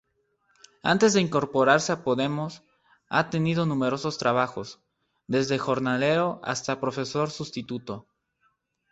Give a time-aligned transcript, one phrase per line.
[0.91, 2.63] Antes de incorporarse a Podemos,
[3.07, 4.79] ha tenido numerosos trabajos,
[5.27, 8.07] desde jornalero hasta profesor sustituto.